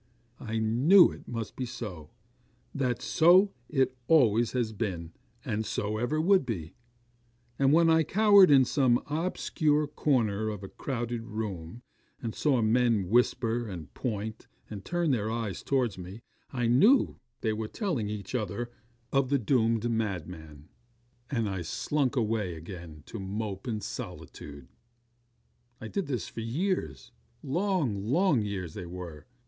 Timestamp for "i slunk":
21.47-22.15